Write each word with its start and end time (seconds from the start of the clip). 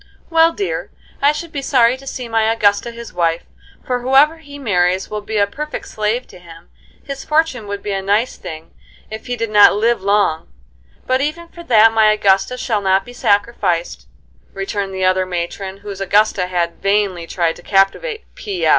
"Well, 0.31 0.51
dear, 0.51 0.89
I 1.21 1.31
should 1.31 1.51
be 1.51 1.61
sorry 1.61 1.95
to 1.97 2.07
see 2.07 2.27
my 2.27 2.51
Augusta 2.51 2.89
his 2.89 3.13
wife, 3.13 3.43
for 3.85 3.99
whoever 3.99 4.39
he 4.39 4.57
marries 4.57 5.11
will 5.11 5.21
be 5.21 5.37
a 5.37 5.45
perfect 5.45 5.87
slave 5.89 6.25
to 6.29 6.39
him. 6.39 6.71
His 7.03 7.23
fortune 7.23 7.67
would 7.67 7.83
be 7.83 7.91
a 7.91 8.01
nice 8.01 8.35
thing 8.35 8.71
if 9.11 9.27
he 9.27 9.35
did 9.35 9.51
not 9.51 9.75
live 9.75 10.01
long; 10.01 10.51
but 11.05 11.21
even 11.21 11.49
for 11.49 11.61
that 11.65 11.93
my 11.93 12.11
Augusta 12.11 12.57
shall 12.57 12.81
not 12.81 13.05
be 13.05 13.13
sacrificed," 13.13 14.07
returned 14.53 14.91
the 14.95 15.05
other 15.05 15.27
matron 15.27 15.81
whose 15.85 16.01
Augusta 16.01 16.47
had 16.47 16.81
vainly 16.81 17.27
tried 17.27 17.55
to 17.57 17.61
captivate 17.61 18.23
"P. 18.33 18.65